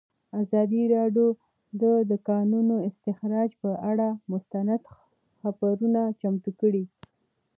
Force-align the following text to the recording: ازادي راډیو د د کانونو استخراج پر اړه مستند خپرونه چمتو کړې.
ازادي 0.41 0.83
راډیو 0.95 1.27
د 1.81 1.83
د 2.09 2.11
کانونو 2.29 2.75
استخراج 2.89 3.49
پر 3.61 3.73
اړه 3.89 4.07
مستند 4.31 4.81
خپرونه 5.41 6.01
چمتو 6.19 6.51
کړې. 6.59 6.83